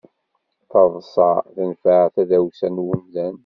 [0.71, 3.35] Taḍṣa tenfeɛ tadawsa n umdan.